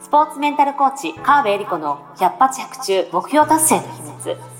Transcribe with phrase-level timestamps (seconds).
[0.00, 4.59] スポーツメンタルコーチ、川辺恵里子の百発百中目標達成の秘密。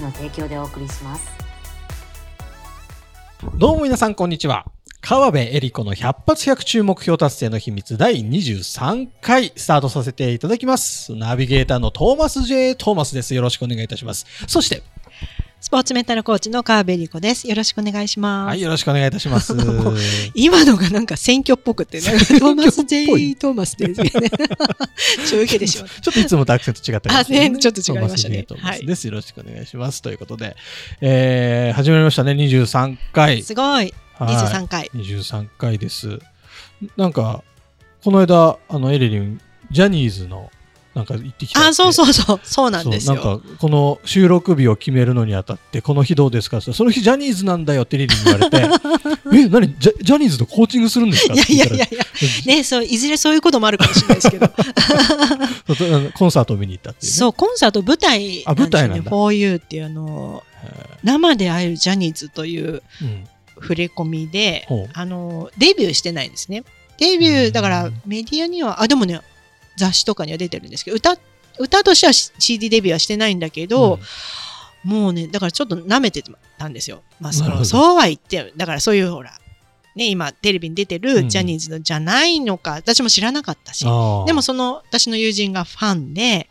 [0.00, 1.28] の提供でお送りします。
[3.56, 4.66] どうも皆さんこんにちは。
[5.00, 11.14] 川辺恵里子の100発100中目標達成の秘密第23回スタートさせていただきます。
[11.14, 12.74] ナビゲーターのトーマス J.
[12.74, 13.34] トーマスです。
[13.34, 14.26] よろしくお願いいたします。
[14.46, 14.82] そして、
[15.60, 17.48] スポーツメンタルコーチの川辺理子です。
[17.48, 18.48] よろしくお願いします。
[18.50, 19.56] はい、よろしくお願いいたします。
[20.34, 23.34] 今のがなんか選挙っぽくて、なんかトーマス J.
[23.34, 24.08] トーマスですね。
[25.26, 25.98] ちょ受けてしまった。
[26.00, 27.16] ちょっといつもとアクセント違ったね。
[27.16, 28.44] あ、ね、ちょっと違いましたね。
[28.44, 30.00] トーマスです、よろしくお願いします。
[30.00, 30.56] ということで、
[31.00, 33.42] えー、始まりましたね、23回。
[33.42, 33.92] すごい。
[34.20, 34.88] 23回。
[34.94, 36.20] 23回です。
[36.96, 37.42] なんか、
[38.04, 39.40] この間、あの、エレリン、
[39.72, 40.52] ジャニーズの
[40.98, 42.40] なんか行ってきたあそうそうそう。
[42.42, 43.14] そうなんですよ。
[43.14, 48.56] なんかこの収録日を決めるのにあたってこの日どうですかその日ジャニーズなんだよってリリーに言われて
[49.32, 49.78] え何？
[49.78, 52.04] ジャジャニーズとコーチングするんですかいやいやいやいや
[52.46, 54.48] ねそういずれそういうこともあるかもしれないですけど。
[56.14, 59.10] コンサートを見に行ったっていう、ね、そうコンサート舞台あ舞台なんだ。
[59.10, 60.42] 4U っていうあの
[61.04, 62.82] 生で会えるジャニーズという
[63.54, 64.74] 触れ込みで、う。
[64.74, 66.64] ん、あのデビューしてないんですね。
[66.98, 69.20] デビューだからメディアにはあでもね
[69.78, 71.16] 雑誌とかには出てるんですけど歌
[71.58, 73.98] 歌としては CD デビューはしてないんだけど、
[74.84, 76.22] うん、もうねだからちょっと舐めて
[76.58, 77.02] たんですよ。
[77.20, 79.32] まあ、そのそうは言ってだからそういうほら
[79.96, 86.48] ね、今テレビに出てるジャニーズのじゃないのか、うん、私も知らなかったしでもその私の友人がファンで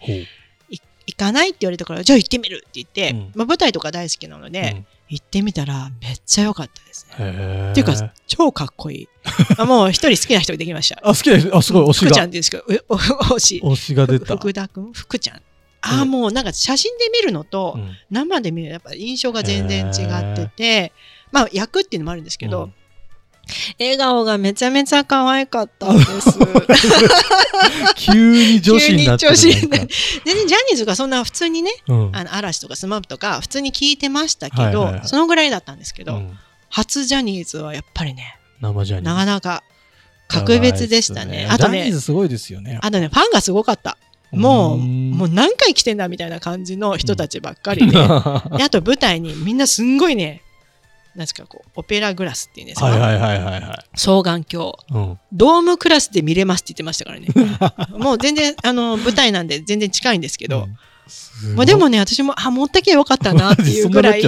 [0.70, 7.72] 行かないって言われたからじゃあ行ってみるって言って、うん、まあ、舞台とか大好きなので、行ってみたらめっちゃ良かったですね。
[7.72, 9.10] っていうか超かっこいい。
[9.58, 11.00] あもう一人好きな人ができました。
[11.02, 12.08] あ好きな人あすごい推しが。
[12.10, 13.62] 福ちゃんですか推し。
[13.64, 14.36] 推しが出た。
[14.36, 15.42] 福田君福ちゃん。
[15.82, 17.80] あ、うん、もうなんか写真で見るのと、
[18.12, 20.94] 生で見るやっぱ印象が全然違ってて、
[21.32, 22.74] まあ役っていうのもあるんですけど、うん
[23.80, 26.40] 笑顔がめちゃめちゃ可愛かったんです。
[27.96, 29.36] 急に女子になってる。
[29.36, 36.38] 全然ジャニーズがそんな普通にね、うん、あの嵐とかスマップとか普通に聞いてましたけど、はいはいはい、そのぐらいだったんですけど、うん、
[36.70, 39.64] 初ジャニーズはやっぱりね、生ジャニーズなかなか
[40.28, 41.48] 格別でしたね。
[41.50, 42.80] あとね、すごいですよね。
[42.82, 43.98] あとね、ファンがすごかった。
[44.32, 50.42] もう、もう何回来てんだみたいな感じの人たちばっかりで、 うん、あと舞台にみんなすんごいね、
[51.18, 57.28] なんですかこうオペラグラスっていうんですか、はいはいはいはい、はい、双眼鏡、うん、ドームクラスで見れますって言ってましたからね。
[57.98, 60.68] もう全然あの舞台なんで全然近いんですけど、
[61.48, 64.24] うん、まあ、でもね私もあ持ってけばよかったなっていうぐらい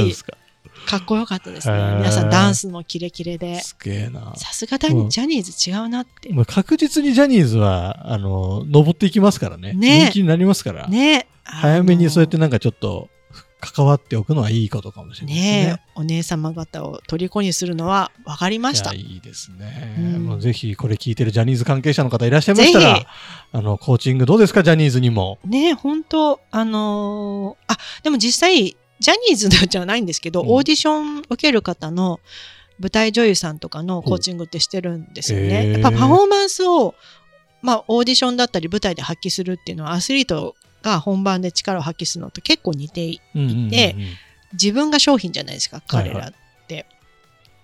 [0.87, 1.75] かっこよかったですね。
[1.97, 3.61] 皆さんダンスもキレキレで。
[3.61, 4.33] すげえな。
[4.35, 9.73] さすがにジャニーズ違うなって、うん、確実にジャニーズはあの登っていきますからね。
[9.73, 10.05] ね。
[10.05, 10.87] 人気になりますから。
[10.87, 11.27] ね。
[11.43, 13.09] 早めにそうやってなんかちょっと
[13.59, 15.65] 関わっておくのはいいことかもしれないですね。
[15.65, 18.93] ねお姉様方を虜にするのは分かりました。
[18.93, 19.95] いいですね。
[19.97, 23.05] うん、もうぜひこれ聞いてるジャニーズ関係者の方いらっしゃいましたら、
[23.51, 25.39] あの、コーチングどうですか、ジャニーズにも。
[25.45, 32.19] ね本当あのー、あ、でも実際、ジャニーズじゃないんですけど、うん、オーディション受ける方の
[32.79, 35.73] 舞台女優さんとかのコーチングってしてるんですよね。
[35.73, 36.95] やっぱパフォーマンスを
[37.61, 43.19] まあ、オーディションだったり舞台で発揮するっていうのはアスリートが本番で力を発揮するのと結構似てい
[43.69, 43.95] て、
[44.53, 46.33] 自分が商品じゃないですか彼らっ
[46.67, 46.73] て。
[46.75, 46.85] はい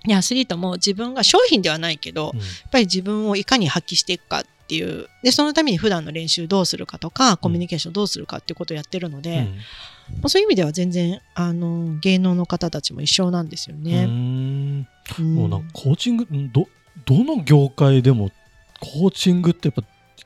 [0.07, 14.07] はい、アスリートも自分が商品ではないけど、うん、やっぱり自分をいかに発揮していくかっていうでそのために普段の練習どうするかとかコミュニケーションどうするかっていうことをやってるので、うん、まあ、そういう意味では全然あの芸能の方たちも一緒なんですよね。
[14.07, 16.67] もうなんかコーチングど
[17.05, 18.31] どの業界でも
[18.79, 19.83] コーチングってやっぱ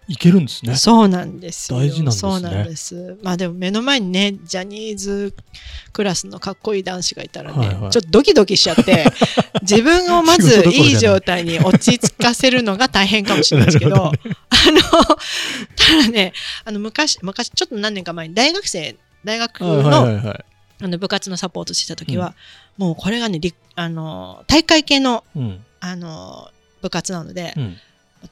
[0.09, 0.75] いけるんですね。
[0.75, 2.31] そうなんです大事なんですね。
[2.31, 3.17] そうなんです。
[3.21, 5.35] まあでも目の前にね、ジャニーズ
[5.93, 9.05] クラスのかっこいい男子がいたらね、はいはい、ちょっとドキドキしちゃって、
[9.61, 10.93] 自分をまずい。
[10.93, 14.11] い状態に落ち着かせるのが大変かもしれないですけど、 あの、
[14.81, 16.33] ただね、
[16.65, 20.45] あの昔、昔、ちょっと何年か前に大学生、大学の、はいはいはい、
[20.81, 22.33] あの部活のサポートしてた時は、
[22.79, 23.39] うん、もうこれがね、
[23.75, 26.49] あの大会系の、うん、あの
[26.81, 27.77] 部活なので、うん、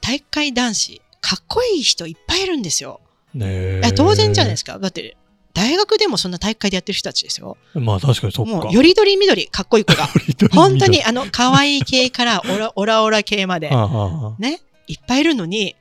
[0.00, 3.00] 大会男子かっこいい人いっぱいいるんですよ。
[3.34, 4.78] ね当然じゃないですか。
[4.78, 5.16] だって、
[5.54, 7.56] 大学でもそんな体育会でやってる人たちですよ。
[7.74, 8.52] まあ確かにそうか。
[8.52, 10.08] もう、 よりどりみどり、かっこいい子が。
[10.52, 13.70] 本当に、あの、可愛い系からオラ オラオラ系まで。
[14.38, 14.60] ね。
[14.86, 15.76] いっぱいいるのに、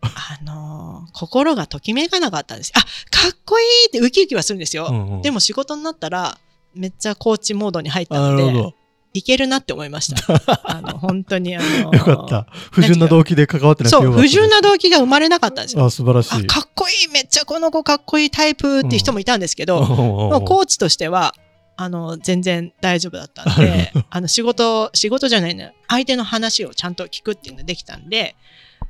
[0.00, 2.86] あのー、心がときめかなかったんですあ、か
[3.32, 4.88] っこいいってウキウキはするんですよ。
[4.90, 6.38] うんうん、でも仕事になったら、
[6.74, 8.74] めっちゃコーチモードに入ったので、
[9.14, 10.42] いけるなって思いました。
[10.64, 12.46] あの、本当にあのー、よかった。
[12.70, 15.84] 不純な動機で関わってなくてそう、不純な動機が生まれなかったんですよ。
[15.84, 16.46] あ、素晴らしい。
[16.46, 21.34] かっこいい、めっちゃこの子かっこいいタイプっていう人もいたんですけど、うん、もうコーチとしては、
[21.76, 28.34] あの、全然大丈夫だったんで、あの、仕事、仕事じゃないね、相手の話をちゃんと聞くっていうのができたんで、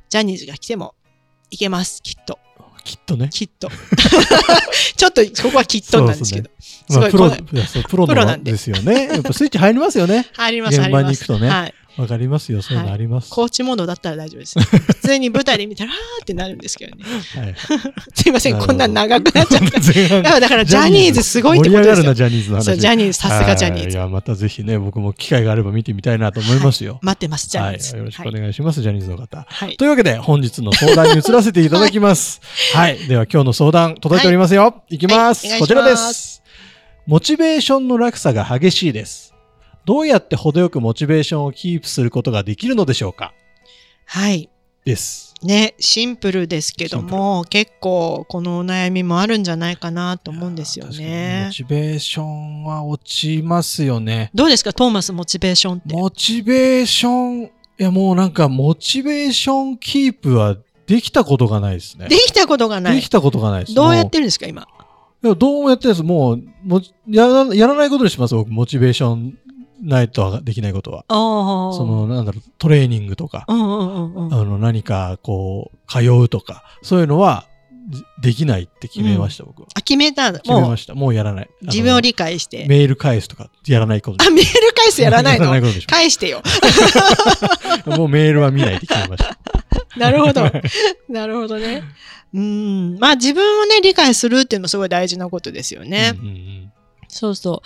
[0.09, 0.95] ジャニーズが来ても
[1.51, 2.39] いけます、きっと。
[2.83, 3.29] きっとね。
[3.31, 3.69] きっと。
[4.95, 6.49] ちょっと、ここはきっとなんですけど。
[6.59, 7.17] すごい、プ
[7.97, 9.07] ロ、プロなんですよね。
[9.07, 10.27] やっぱスイッチ入りますよね。
[10.35, 11.49] 入ります、現場に行くとね。
[11.49, 11.73] はい。
[11.99, 13.29] わかりますよ、そういうのあります。
[13.29, 14.57] コーチモードだったら大丈夫です。
[14.63, 17.03] 普通に舞台で見たら、あーってなるんですけどね。
[17.03, 17.55] はい、
[18.15, 20.39] すいません、こんな長くなっちゃった。
[20.39, 22.13] だから、ジャニーズすごいってことですよ。
[22.13, 22.63] ジャニーズの話。
[22.63, 23.97] そう、ジャニーズ、さすがジャニーズ。
[23.97, 26.99] いや、またぜひね、僕も機会があれば見てみたいなと思いますよ。
[27.01, 27.97] 待ってます、ジャニーズ。
[27.97, 29.45] よろしくお願いします、ジャニーズの方。
[29.77, 32.39] というわけで、本日の相談に移らせていただきます。
[32.73, 32.97] はい。
[33.09, 34.83] では、今日の相談、届いておりますよ。
[34.89, 35.59] いきます。
[35.59, 36.41] こちらです。
[37.05, 39.33] モチベーションの落差が激しいです。
[39.89, 43.33] どうやって程よくモチベーションをキープすることができるのでしょうか？
[44.05, 44.47] はい。
[44.85, 45.33] です。
[45.41, 51.45] ね、シンプルですけども、結構このお悩みもあるんじゃないかなと思うんですよね。
[51.47, 54.29] モチベーションは落ちますよね。
[54.35, 55.95] どうですか、トーマス、モチベーションって。
[55.95, 57.49] モチベーション、い
[57.79, 60.55] やもうなんか、モチベーションキープは
[60.85, 62.09] できたことがないですね。
[62.09, 62.97] できたことがない。
[62.97, 63.73] できたことがないです。
[63.73, 64.67] どうやってるんですか、今？
[65.23, 69.39] いや、どうやってるんですもう、もやらやらないことにします、僕、モチベーション
[69.81, 71.05] ないとできないことは。
[71.07, 77.45] その、なんだろう、トレーニングとか、あの、何か、こう、通うとか、そういうのは、
[78.21, 79.67] できないって決めました、うん、僕は。
[79.73, 80.93] あ、決めた決めました。
[80.93, 81.49] もうやらない。
[81.63, 82.67] 自分を理解して。
[82.67, 85.49] メール返すとか、やらないことあ、メール返すやらないの？
[85.87, 86.43] 返してよ。
[87.87, 89.37] もうメールは見ないって決めました。
[89.97, 90.43] なるほど。
[91.09, 91.83] なるほどね。
[92.33, 92.99] うん。
[92.99, 96.13] まあ自分をね、理解するっていうのもすごい大事なことですよね。
[96.15, 96.58] うんうんうん
[97.09, 97.61] そうそう。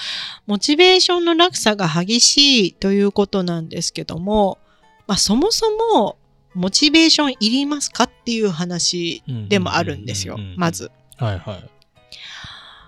[0.47, 4.57] モチベーションの落差が激しいということなんですけども、
[5.05, 6.17] まあ、そもそも
[6.55, 10.91] モチベーションいりますかっていう話でもあるんですよ、まず。
[11.17, 11.69] はいはい。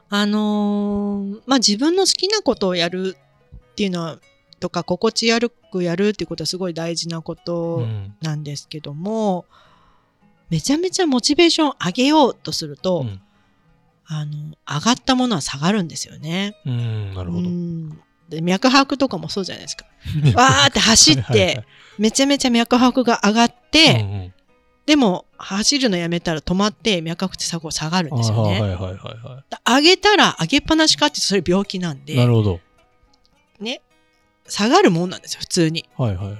[0.10, 3.18] あのー、まあ、自分の好きなことをやる
[3.72, 4.19] っていうのは、
[4.60, 5.40] とか、心地よ
[5.72, 7.86] くやるっていうことはすごい大事なこと
[8.22, 13.22] なんですけども、うん、めちゃめちゃモチベーション上げようとすると、うん
[14.07, 16.56] あの、上がったものは下がるんですよね。
[16.66, 17.50] うん、なるほど。
[18.30, 19.86] で、脈拍とかもそうじゃないですか。
[20.36, 21.63] わーって走って、
[21.98, 24.34] めちゃめちゃ脈拍が上がって、うんうん、
[24.86, 28.62] でも、走るのやめたら止まって、脈拍って下がるんですよね。
[28.62, 32.16] はいはいはいはい、上げたら上げっぱなしかってそれ病気なんで。
[32.16, 32.60] なるほど。
[33.60, 33.81] ね。
[34.48, 35.86] 下がるもんなんですよ、普通に。
[35.98, 36.38] はいはいはい。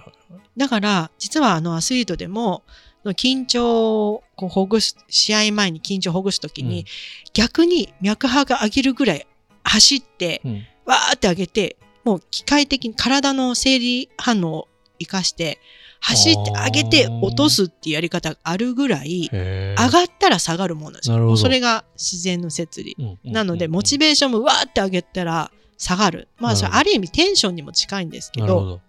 [0.58, 2.64] だから、実はあのアスリートでも、
[3.12, 6.86] 緊張をこうほぐす、試合前に緊張をほぐすときに、うん、
[7.34, 9.28] 逆に脈拍が上げるぐらい
[9.63, 14.68] 走って、うん、わーって上げて、もう機械的に体の生理反応を
[15.00, 15.60] 生かして、
[16.00, 21.38] 走って上げて落とすっていうやり方があるぐらい、上がったら下がるものなんですよ。
[21.38, 22.96] それが自然の摂理。
[23.24, 26.28] なので、モチベーションもわーって上げたら下がる。
[26.38, 28.81] まあ、それある意味テンションにも近いんですけど、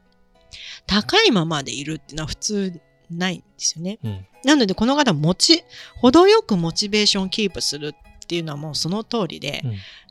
[0.86, 2.80] 高いままでいるっていうのは普通
[3.10, 3.98] ないんですよね。
[4.02, 5.64] うん、なのでこの方持ち
[5.96, 9.62] 程よくモチベーションキープするっていうのはもうその通りで、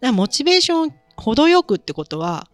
[0.01, 2.47] うん、モチベーション程よくってことは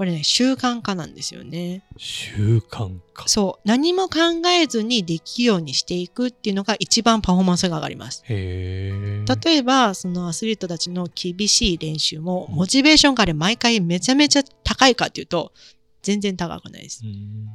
[0.00, 1.82] これね習慣化なんですよね。
[1.98, 8.24] 習慣化そう何も考えずにできるようにしていくっていうのが一番パフォーマンスが上がります。
[8.26, 15.52] 例えばそのアスリートたちの厳しい練習もモチベーションがあれ毎回めちゃめちゃ高いかっていうと
[16.00, 17.02] 全然高くないです。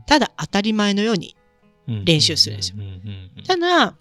[0.06, 1.36] ただ当たり前のように
[1.88, 2.78] 練習するんですよ。
[3.46, 3.96] ただ、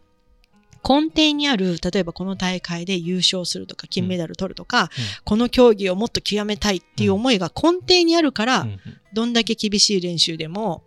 [0.86, 4.88] 根底にある、例えばこの大会で優勝するとか、金メダル取るとか、うん、
[5.24, 8.80] この競技をもっと極めたいっていう思いが根底にあるから、うん、
[9.14, 10.82] どんだけ厳しい練習でも、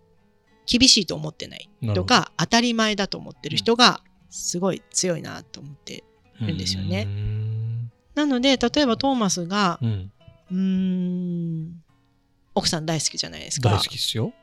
[0.67, 6.03] 厳しいと思ってないとか、当たり前だと思ってる人が、すごい強いなと思って
[6.41, 7.07] るんですよね。
[8.13, 10.11] なので、例えばトーマスが、うん、
[10.51, 11.81] うん
[12.53, 13.69] 奥さん大好きじゃないですか。
[13.69, 14.33] 大好きですよ。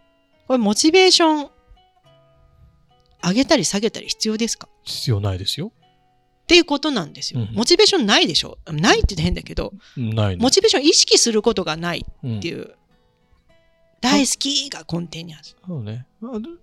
[0.46, 1.50] これモチベーション
[3.26, 4.68] 上げたり下げたり必要ですか？
[4.82, 5.72] 必要ないですよ。
[6.42, 7.40] っていうことなんですよ。
[7.40, 8.58] うん、モチベーションないでしょ？
[8.66, 12.74] ないって変だけど、ない、ね、モチベーション意識することがないっていう、うん、
[14.02, 15.44] 大好きが根底にある。
[15.66, 16.06] そうね。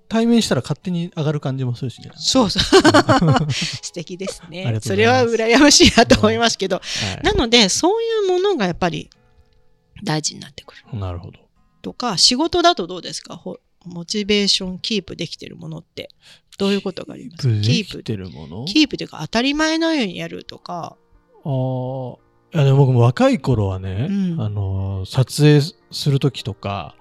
[0.07, 2.11] 対面したら勝手に上がる感じもするしね。
[2.15, 2.61] そうそう。
[3.51, 4.79] 素敵ですね。
[4.81, 6.81] それは羨ましいなと思いますけど、は
[7.19, 9.09] い、なので、そういうものがやっぱり
[10.03, 10.99] 大事になってくる。
[10.99, 11.39] なるほど。
[11.81, 13.41] とか、仕事だとどうですか？
[13.85, 16.09] モチベーションキープできてるものって。
[16.57, 17.47] どういうことがあります？
[17.47, 18.03] かキープ。
[18.03, 18.65] てるもの？
[18.65, 20.95] キープというか当たり前のようにやるとか。
[21.43, 22.31] ああ。
[22.53, 26.95] いやでも僕も若い頃はね、うん、あの、撮影するときとか、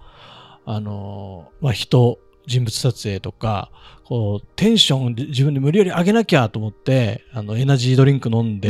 [0.64, 3.72] あの、まあ、人、人物撮影とか、
[4.04, 8.68] こう、テンション自分で無理やり上げなきゃと思って、あの、エナジードリンク飲んで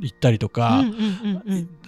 [0.00, 0.84] 行ったりとか、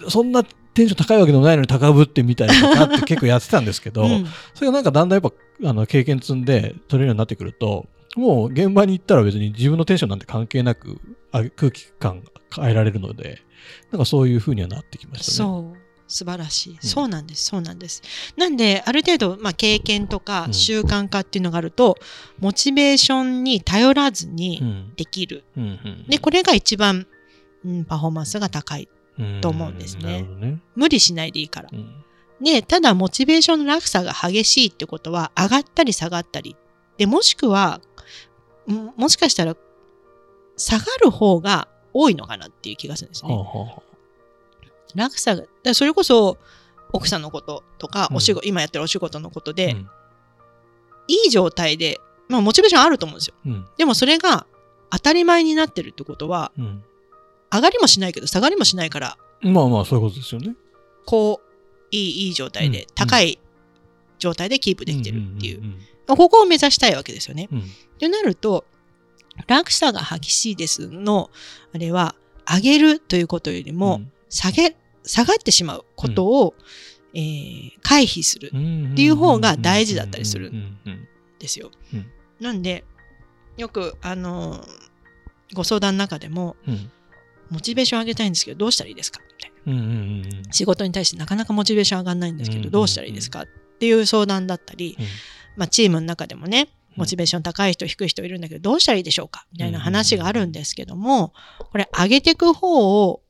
[0.07, 10.99] そんなテンション高いわけでもないのに高ぶってみたりとかって結構やってたんですけど、 うん、それがなんかだんだんやっぱ、あの、経験積んで取れるようになってくると、もう現場に行ったら別に自分のテンションなんて関係なく
[11.55, 12.23] 空気感
[12.55, 13.41] 変えられるので、
[13.91, 15.49] なんかそういうふうにはなってきましたね。
[15.49, 15.83] そう。
[16.05, 17.45] 素晴らしい、うん、そうなんです。
[17.45, 18.03] そうなんです。
[18.37, 21.97] なんである程度、まあ、経験とか習慣化っていうのがあると、
[22.37, 27.07] うん、モチベーションに頼らずにできる、うん、でこれが一番、
[27.65, 28.89] うん、パフォーマンスが高い
[29.41, 30.21] と思うんですね。
[30.21, 31.69] ね、無理しないでいいから、
[32.41, 36.55] でただモチベーションの落差が激しいってことは上がったり下がったり
[36.97, 37.81] でもしくは
[38.95, 39.55] もしかしたら
[40.57, 43.45] 下がる方が多いのかなっていう気がするんですね。
[44.95, 46.37] 落差が、それこそ
[46.91, 49.89] 奥さんのこととか、お仕事、うん、今やってるお仕事のことで、うん、
[51.07, 53.33] いい状態で、まあモチベーションあると思うんですよ。
[53.45, 54.45] うん、でもそれが
[54.91, 56.51] 当たり前になってるってことは、
[57.51, 59.17] 上がりもしないけど下がりもしないから。
[59.41, 60.55] まあまあそういうことですよね。
[61.05, 61.47] こう、
[61.91, 63.39] いい、いい状態で、高い
[64.23, 65.61] 状態でキープできてるっていう。
[66.07, 67.49] ここを目指したいわけですよね。
[67.95, 68.65] ってなると、
[69.47, 71.29] 落差が激しいですの、
[71.73, 72.15] あれは、
[72.45, 74.75] 上げるということよりも、下げ、
[75.05, 76.55] 下がってしまうことを、
[77.13, 80.77] うん、えー、回避するっていう方が大事だったりするん
[81.39, 81.71] ですよ。
[82.39, 82.83] なんで、
[83.57, 84.67] よく、あのー、
[85.55, 86.91] ご相談の中でも、うん、
[87.49, 89.21] モチベーション上げたいんですけど、どうしたらいいですか？
[89.21, 93.41] みたいな、仕事に対してなかなかモチベーション上がんないんですけど、どうしたらいいですか？
[93.43, 93.47] っ
[93.83, 94.97] ていう相談だったり、
[95.57, 99.45] まあ、チームの中でもね、モチベーション高い人、低い人いるんだけど、どうしたらいいでしょうか？
[99.51, 103.21] みたいな話があるんですけども、これ上げていく方を、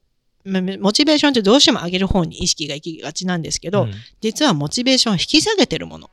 [0.45, 6.11] モチベーションってどうしても上げる方に意識が行きがちなんですけど、うん、実はモチベーションを引き下げてるもの、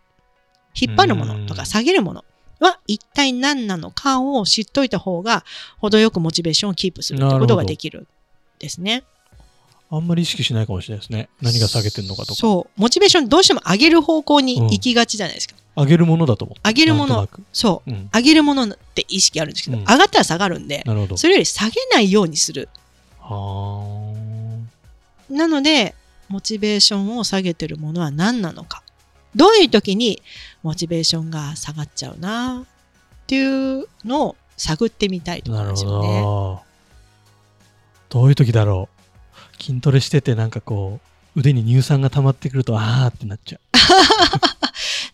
[0.74, 2.24] 引っ張るものとか下げるもの
[2.60, 5.44] は一体何なのかを知っといた方が、
[5.78, 8.06] 程よくモチベーションをキープするってことができる
[8.58, 9.02] ですね。
[9.92, 11.28] あんまり意識しないかもしれないですね。
[11.42, 12.34] 何が下げてるのかとか。
[12.36, 12.80] そう。
[12.80, 15.56] モチベーションどうしても上げる方向に行きがちじゃないですか。
[15.76, 16.68] うん、上げるものだと思う。
[16.68, 17.28] 上げるもの。
[17.52, 20.84] そう、うん、上げるものって意識あるんですけど、うん、上がったら下がるんで、
[21.16, 22.68] それより下げないようにする。
[23.18, 24.14] は
[25.28, 25.96] なので、
[26.28, 28.84] モチベーションを下げてるものは何なのか。
[29.34, 30.22] どういう時に
[30.62, 32.64] モチベーションが下がっちゃうなっ
[33.26, 36.22] ていうのを探ってみたいと思いますよね。
[38.08, 38.99] どういう時だろう
[39.60, 41.00] 筋トレしててなんかこ
[41.36, 43.60] う腕に乳酸が溜まってくるとあーってなっちゃう。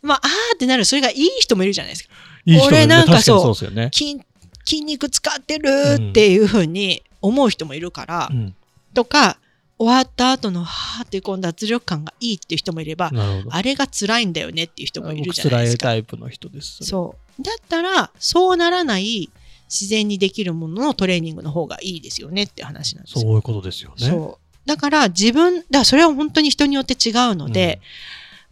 [0.07, 0.85] まああーってなる。
[0.85, 2.15] それがいい人もいるじゃないですか。
[2.47, 4.21] いい人もいる、ね、俺なんかそうそう、ね、筋
[4.65, 8.55] 筋肉使ってるっていうふうに思う人もいるから、うん、
[8.95, 9.39] とか
[9.79, 13.11] 終わった後のはーってこう脱力感がいいっていう人もいれば
[13.51, 15.89] あれが辛いんだよねっていう人もいるじゃないですか。
[15.89, 17.43] 辛いタイプの人ですそう。
[17.43, 19.29] だったらそうならない
[19.69, 23.23] 自然にできるもののトレーニングの方がいいですよねって話なんですよ。
[23.23, 24.37] そういうことですよね。
[24.65, 27.81] だから自分、だからそれは本当に人によって違うので、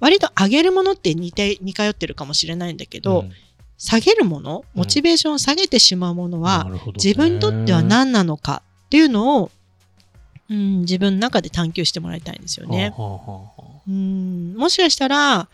[0.00, 3.33] うん、割と上げるものって似て、似通ってるかもしれないんだけど、うん、
[3.78, 9.50] 下げるもの、モチベーションを下げてしまうものは、うん自分にとっては何なのかっていうのを、
[10.49, 12.94] うん、自分の中で探求してもらいたいんですよね。
[12.97, 13.50] ははは
[13.88, 14.54] うん。
[14.56, 15.49] もしかしたら、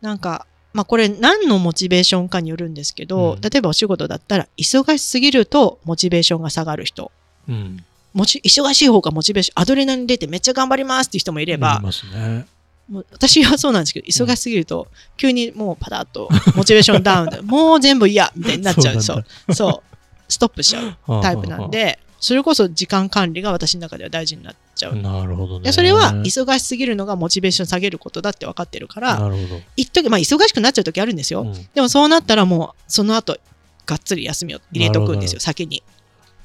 [0.00, 7.10] なんか、まあこれ何のモチベーションかによるんですけど、うん、例えばお仕事だったら忙しすぎるとモチベーションが下がる人。
[7.48, 11.80] うん、もち忙しい方がモチベーション、アドレナリン出てめっちゃ頑張りますっていう人もいれば、
[12.14, 12.46] ね、
[12.88, 19.00] もう私はそうなんですけど、忙しすぎると、急にもうパタッとモチベーションダウンで、もう全部嫌みたいになっちゃう。
[19.00, 19.14] そ
[19.48, 19.54] う。
[19.54, 19.96] そう。
[20.28, 24.96] ストップしちゃうタイプなんで、それこそ時間管理が私の中では大事になっちゃう。
[24.96, 25.64] なるほどね。
[25.64, 29.60] でそれは忙しすぎるのがモチベーション下げることだって分かってるから、なるほど。
[29.76, 31.42] 一時まあ忙しくなっちゃう時あるんですよ。
[31.42, 33.38] うん、でもそうなったらもうその後
[33.86, 35.82] がっつり休みを入れとくんですよ、先に。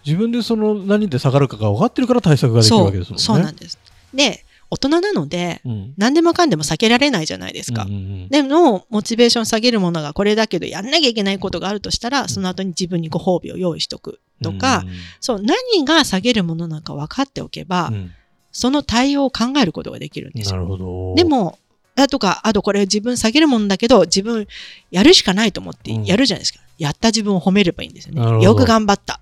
[0.05, 3.24] 自分でその何で下がるかが分かってるから対策ができるわけですもんね。
[3.24, 3.77] そうなんです。
[4.13, 7.84] で、大人なので、うん、何でもかんでも避けられないじゃないですか。
[7.84, 18.12] うんうんうん、でも、モチベーション下げるものがこれだけど、やんなきゃいけないことがあるとしたら、その後に自分にご褒美を用意しとくとか、うんうん、そう、何が下げるものなのか分かっておけば、うん、
[18.51, 20.58] その対応を考えることができるんですよ。
[20.58, 21.15] なるほど。
[21.15, 21.60] でも、
[21.96, 24.48] だとか、あとこれ自分下げるもんだけど、自分
[24.92, 26.60] やるしかないと思ってやるじゃないですか。
[26.62, 28.44] うん、やった自分を褒めればいいんですよね。
[28.44, 29.22] よく頑張った。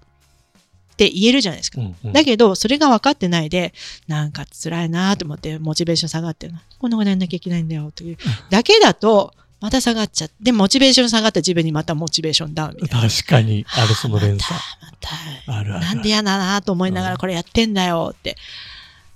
[0.94, 1.82] って言えるじゃないですか。
[1.82, 3.74] うんうん、だけど、それが分かってないで、
[4.08, 8.18] なんか辛いなと思って、モチベーション下がってるこんなことやんなきゃいけないんだよ、という。
[8.50, 13.10] だけだと、また下がっちゃって、で、モチベーション下がった自分にまたモチベーションダウンみたいな。
[13.10, 14.60] 確かに、あるその連鎖。
[14.82, 15.10] また、
[15.48, 18.36] また、あるあるなんで嫌だなと思いながらこれやってんだよって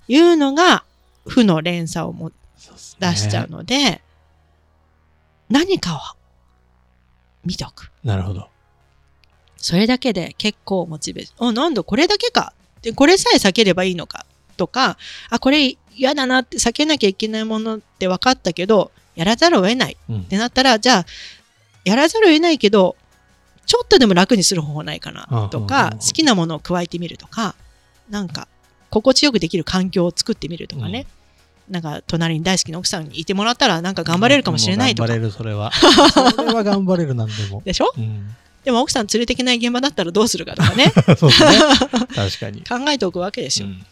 [0.08, 0.86] いうのが、
[1.26, 2.32] 負の連鎖をも
[2.98, 4.02] 出しちゃうので、ね、
[5.50, 6.00] 何かを
[7.44, 7.92] 見とく。
[8.06, 8.48] なるほど。
[9.58, 11.50] それだけで結構モチベーション。
[11.50, 12.54] あ、なんだ、これだけか。
[12.82, 14.26] で、これさえ避ければいいのか。
[14.56, 14.98] とか、
[15.30, 21.06] あ、これ嫌だなって避けなきゃいけないものって分かったけど、やらざるを得ないってなったら、うん、じゃあ、
[21.84, 22.96] やらざるを得ないけど、
[23.66, 27.56] ちょっとでも楽にする方法ないかなとか、好きなものを加えてみるとか、
[28.12, 28.48] なんか、
[28.92, 31.08] 心地よくできる環境を作ってみるとかね。
[31.68, 35.10] うん、なんか、隣に大好きな奥さんにいてもらったら、なんか頑張れるかもしれないとか。
[35.10, 35.72] 頑張れる、それは。
[36.36, 37.64] それは頑張れる、なんでも。
[37.66, 40.86] でしょ、うん、でも奥さん連れていけない現場だったらどうするかとかね。
[40.94, 40.94] ね。
[40.94, 42.62] 確かに。
[42.70, 43.68] 考えておくわけですよ。
[43.68, 43.84] うん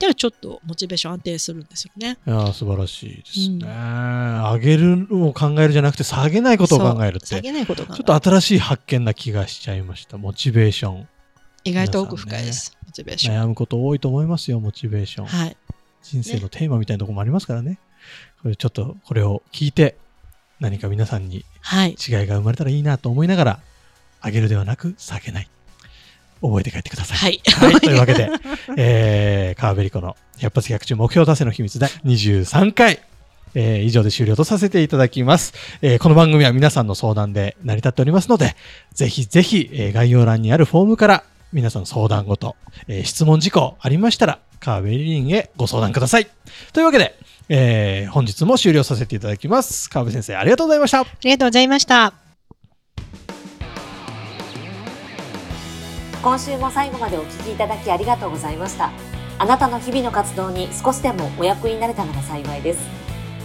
[0.00, 2.16] ではちょっとモチベーション安定するんですよね。
[2.26, 10.16] いや素晴らしいですね、うん、上げるを考えるじゃなくて下げないことを考えるって下げないことちょっと新しい発見な気がしちゃいました。
[10.16, 11.08] モチベーション。
[11.64, 13.44] 意外と奥深いです、ね、モチベーション。
[13.44, 15.56] 悩むこと多いと思いますよモチベーション、はい、
[16.02, 17.78] 人生のテーマみたいなところもありますからね。
[18.40, 19.98] これちょっとこれを聞いて
[20.60, 23.60] 何か皆さんに違いが生まれたらいいなと思いながら、
[24.24, 25.48] 上げるではなく下げない
[26.40, 27.18] 覚えて帰ってください。
[27.18, 27.40] はい。
[27.44, 28.30] はい、というわけで、
[28.76, 33.00] えー、川べり子の100発100中目標達成の秘密第23回、
[33.54, 35.52] えー、以上で終了とさせていただきます。
[35.82, 38.56] えー、この番組は皆さんの相談で成り立っておりますので、
[38.92, 42.56] ぜひぜひ、えー、概要欄にあるフォームから皆さんの相談ごと、
[42.88, 46.28] えー、質問事項ありましたら、川べりりんへご相談ください。
[46.72, 47.18] というわけで、
[47.48, 49.90] えー、本日も終了させていただきます。
[49.90, 51.00] 川辺先生、ありがとうございました。
[51.00, 52.29] ありがとうございました。
[56.22, 58.90] 今週も最後までお聞きいただきありがとうございました。
[59.38, 62.80] あなたの日々の活動に少しでもお役になれたのが幸いです。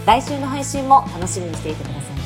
[0.04, 2.22] 来週の配信も楽しみにしていてくださいね。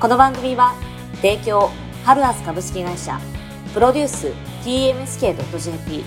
[0.00, 0.74] この番組は
[1.22, 1.70] 提供
[2.04, 3.20] ハルアス株式会社
[3.72, 4.32] プロデュース
[4.64, 6.04] TMSK.jp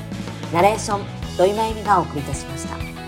[0.53, 1.01] ナレーション
[1.37, 3.00] 土井真由美がお送りいたしました。